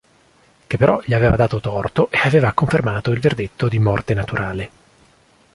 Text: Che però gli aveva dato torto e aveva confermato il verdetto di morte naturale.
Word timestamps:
Che 0.65 0.77
però 0.77 0.99
gli 1.05 1.13
aveva 1.13 1.35
dato 1.35 1.59
torto 1.59 2.09
e 2.09 2.17
aveva 2.23 2.53
confermato 2.53 3.11
il 3.11 3.19
verdetto 3.19 3.67
di 3.67 3.77
morte 3.77 4.15
naturale. 4.15 4.69